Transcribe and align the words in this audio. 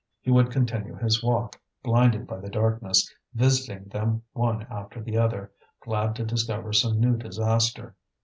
He 0.19 0.31
would 0.31 0.49
continue 0.49 0.95
his 0.95 1.23
walk, 1.23 1.61
blinded 1.83 2.25
by 2.25 2.39
the 2.39 2.49
darkness, 2.49 3.07
visiting 3.35 3.83
them 3.83 4.23
one 4.33 4.63
after 4.63 4.99
the 4.99 5.17
other, 5.17 5.51
glad 5.79 6.15
to 6.15 6.25
discover 6.25 6.73
some 6.73 6.99
new 6.99 7.15
disaster. 7.17 7.93